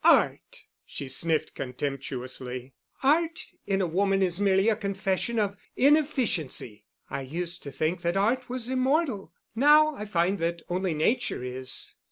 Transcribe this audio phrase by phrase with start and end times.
[0.03, 2.73] Art!" she sniffed contemptuously.
[3.03, 6.85] "Art in a woman is merely a confession of inefficiency.
[7.11, 9.31] I used to think that Art was immortal.
[9.53, 11.93] Now I find that only Nature is."